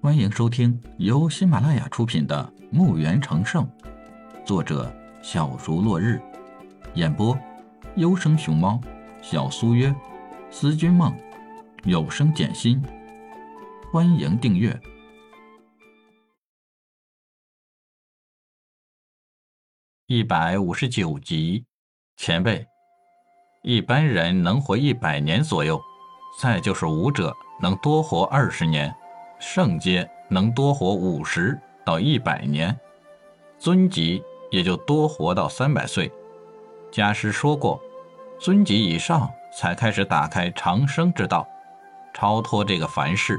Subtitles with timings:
[0.00, 3.66] 欢迎收听由喜马拉雅出品的《墓园成圣》，
[4.46, 6.22] 作者小竹落日，
[6.94, 7.36] 演播
[7.96, 8.80] 优生熊猫、
[9.20, 9.92] 小苏约、
[10.52, 11.12] 思君梦、
[11.82, 12.80] 有声简心。
[13.92, 14.80] 欢迎订阅
[20.06, 21.64] 一百五十九集。
[22.16, 22.64] 前辈，
[23.64, 25.80] 一般人能活一百年左右，
[26.40, 28.94] 再就是武者能多活二十年。
[29.38, 32.78] 圣阶能多活五十到一百年，
[33.58, 36.12] 尊级也就多活到三百岁。
[36.90, 37.80] 家师说过，
[38.38, 41.46] 尊级以上才开始打开长生之道，
[42.12, 43.38] 超脱这个凡世。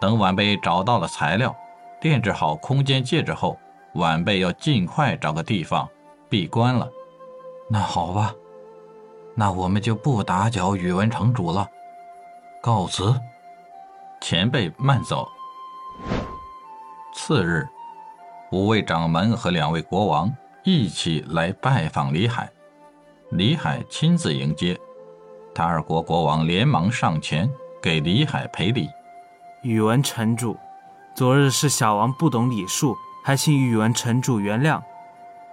[0.00, 1.54] 等晚辈找到了材料，
[2.02, 3.58] 炼制好空间戒指后，
[3.94, 5.88] 晚辈要尽快找个地方
[6.28, 6.88] 闭关了。
[7.68, 8.34] 那好吧，
[9.34, 11.68] 那我们就不打搅宇文城主了，
[12.62, 13.20] 告辞。
[14.20, 15.28] 前辈慢走。
[17.14, 17.66] 次日，
[18.52, 20.32] 五位掌门和两位国王
[20.64, 22.50] 一起来拜访李海，
[23.30, 24.78] 李海亲自迎接。
[25.54, 27.50] 他二国国王连忙上前
[27.82, 28.88] 给李海赔礼
[29.62, 30.56] ：“宇文城主，
[31.14, 34.80] 昨日是小王不懂礼数，还请宇文城主原谅。”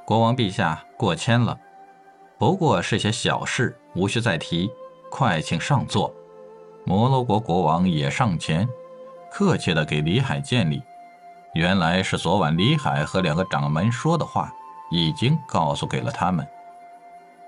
[0.06, 1.58] 国王陛下过谦了，
[2.38, 4.70] 不过是些小事，无需再提。
[5.10, 6.14] 快请上座。
[6.88, 8.70] 摩罗国国王也上前，
[9.32, 10.84] 客气地给李海见礼。
[11.56, 14.54] 原来是昨晚李海和两个掌门说的话，
[14.92, 16.48] 已经告诉给了他们。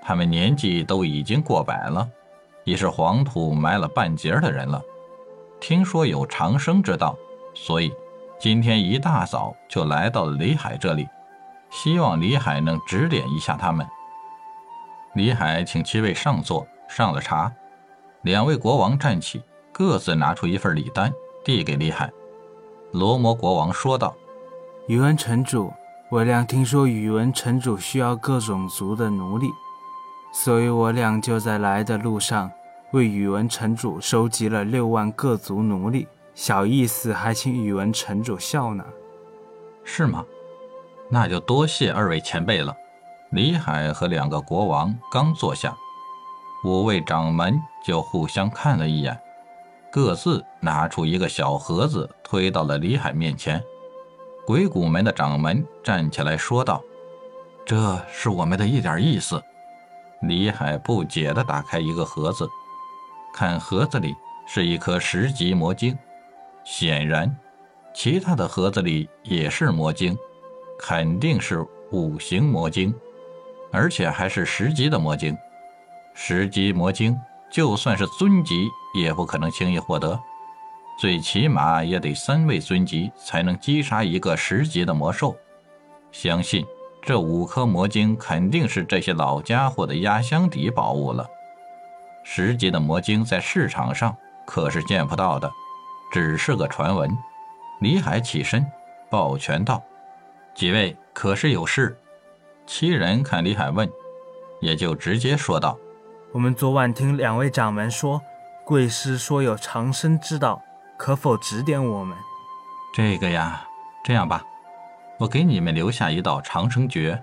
[0.02, 2.10] 他们年纪都已经过百了，
[2.64, 4.82] 已是黄土埋了半截的人了。
[5.60, 7.16] 听说有长生之道，
[7.54, 7.94] 所以
[8.40, 11.08] 今天一大早就来到了李海这里，
[11.70, 13.86] 希望李海能指点一下他们。
[15.14, 17.54] 李海请七位上座，上了茶。
[18.28, 21.14] 两位国王站起，各自拿出一份礼单，
[21.46, 22.12] 递给李海。
[22.92, 24.14] 罗摩国王说道
[24.88, 25.72] ：“宇文城主，
[26.10, 29.48] 我俩听说宇文城主需要各种族的奴隶，
[30.34, 32.52] 所以我俩就在来的路上
[32.92, 36.06] 为宇文城主收集了六万各族奴隶。
[36.36, 38.84] 小意思，还请宇文城主笑纳。
[39.86, 40.26] 是吗？
[41.10, 42.76] 那就多谢二位前辈了。”
[43.32, 45.74] 李海和两个国王刚坐下。
[46.64, 49.18] 五位掌门就互相看了一眼，
[49.92, 53.62] 各自拿出一个小盒子，推到了李海面前。
[54.46, 56.82] 鬼谷门的掌门站起来说道
[57.66, 59.42] ：“这是我们的一点意思。”
[60.24, 62.50] 李海不解地打开一个盒子，
[63.34, 64.16] 看盒子里
[64.48, 65.98] 是一颗十级魔晶。
[66.64, 67.38] 显然，
[67.94, 70.18] 其他的盒子里也是魔晶，
[70.80, 72.94] 肯定是五行魔晶，
[73.72, 75.38] 而且还是十级的魔晶。
[76.20, 77.16] 十级魔晶，
[77.48, 80.20] 就算是尊级也不可能轻易获得，
[81.00, 85.38] 最起码也得三位尊级才能击杀一个十级的魔兽。
[86.12, 86.66] 相信
[87.04, 91.24] 这五颗魔晶肯定是这些老家伙的压箱底宝物了。
[92.24, 94.14] 十级的魔晶在市场上
[94.44, 95.50] 可是见不到的，
[96.12, 97.16] 只是个传闻。
[97.80, 98.66] 李海起身
[99.08, 99.82] 抱拳道
[100.56, 101.96] ：“几位可是有事？”
[102.66, 103.88] 七人看李海问，
[104.60, 105.78] 也就直接说道。
[106.38, 108.22] 我们昨晚听两位掌门说，
[108.64, 110.62] 贵师说有长生之道，
[110.96, 112.16] 可否指点我们？
[112.94, 113.68] 这个呀，
[114.04, 114.44] 这样吧，
[115.18, 117.20] 我给你们留下一道长生诀，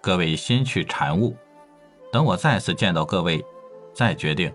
[0.00, 1.36] 各位先去禅悟，
[2.10, 3.40] 等我再次见到各位，
[3.94, 4.52] 再决定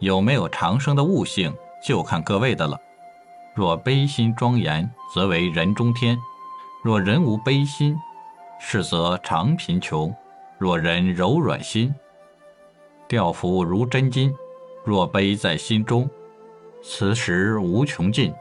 [0.00, 1.50] 有没有长生的悟性，
[1.82, 2.78] 就看各位的了。
[3.54, 6.14] 若悲心庄严，则为人中天；
[6.82, 7.96] 若人无悲心，
[8.60, 10.12] 是则常贫穷；
[10.58, 11.94] 若人柔软心。
[13.10, 14.32] 吊服如真金，
[14.84, 16.08] 若背在心中，
[16.80, 18.32] 此时无穷尽。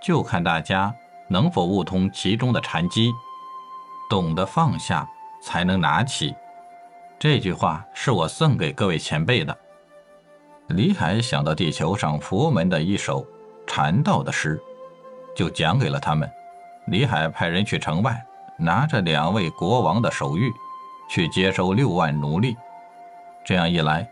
[0.00, 0.94] 就看大家
[1.26, 3.10] 能否悟通其中的禅机，
[4.08, 5.04] 懂得放下，
[5.42, 6.32] 才能拿起。
[7.18, 9.58] 这句话是我送给各位前辈的。
[10.68, 13.26] 李海想到地球上佛门的一首
[13.66, 14.62] 禅道的诗，
[15.34, 16.30] 就讲给了他们。
[16.86, 18.24] 李海派人去城外，
[18.60, 20.52] 拿着两位国王的手谕，
[21.10, 22.56] 去接收六万奴隶。
[23.48, 24.06] 这样一来，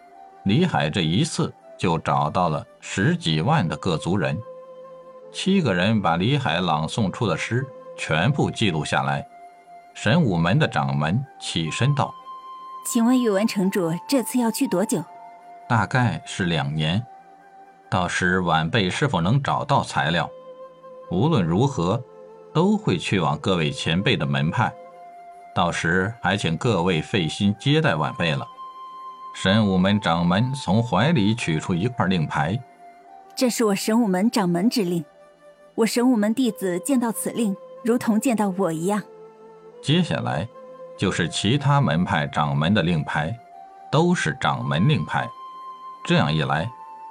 [0.44, 4.34] 李海这一次就找到了十几万的各族人。
[5.30, 7.62] 七个人把李海朗诵出的诗
[7.98, 9.28] 全部记录下来。
[9.92, 12.14] 神武门的掌门起身道
[12.90, 15.04] ：“请问宇文城主这次要去多久
[15.68, 17.04] ？”“大概是两年。
[17.90, 20.30] 到时晚辈是否能找到材料？
[21.10, 22.02] 无论如何，
[22.54, 24.72] 都会去往各位前辈的门派。
[25.54, 28.46] 到时还请各位费心接待晚辈了。”
[29.38, 32.58] 神武门掌门从怀里取出一块令牌，
[33.34, 35.04] 这是我神武门掌门之令。
[35.74, 37.54] 我神武门弟子见到此令，
[37.84, 39.02] 如同见到我一样。
[39.82, 40.48] 接下来，
[40.96, 43.38] 就是其他门派掌门的令牌，
[43.92, 45.28] 都是掌门令牌。
[46.06, 46.66] 这样一来，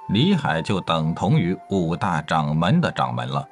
[0.08, 3.48] 李海就等同于五大掌门的掌门了。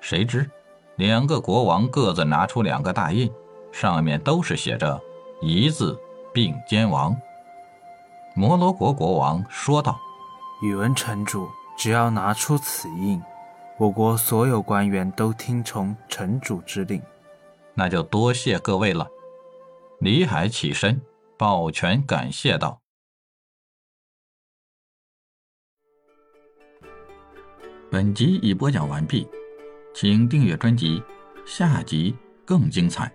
[0.00, 0.48] 谁知，
[0.94, 3.28] 两个国王各自拿出两个大印，
[3.72, 5.00] 上面都是写着
[5.42, 5.98] “一字
[6.32, 7.16] 并肩王”。
[8.34, 10.00] 摩罗国国王说道
[10.62, 13.22] ：“宇文城主，只要拿出此印，
[13.78, 17.02] 我国所有官员都听从城主之令。
[17.74, 19.06] 那就多谢各位了。”
[20.00, 21.00] 李海起身
[21.36, 22.80] 抱拳感谢道
[27.90, 29.28] ：“本集已播讲完毕，
[29.94, 31.02] 请订阅专辑，
[31.46, 33.12] 下集更精彩。”